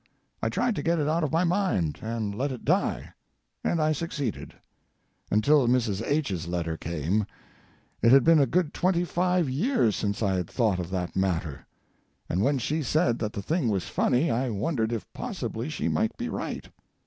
[0.41, 3.13] I tried to get it out of my mind, and let it die,
[3.63, 4.55] and I succeeded.
[5.29, 6.01] Until Mrs.
[6.03, 7.27] H.'s letter came,
[8.01, 11.67] it had been a good twenty five years since I had thought of that matter;
[12.27, 16.17] and when she said that the thing was funny I wondered if possibly she might
[16.17, 16.67] be right.